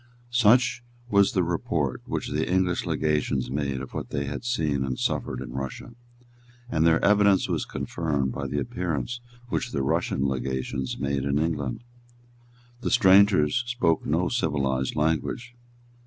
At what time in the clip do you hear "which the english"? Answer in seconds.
2.05-2.87